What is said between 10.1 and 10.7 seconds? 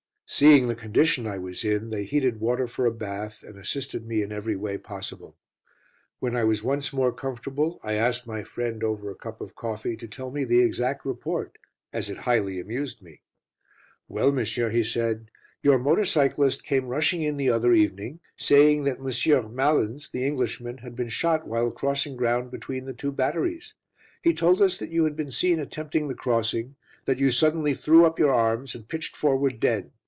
me the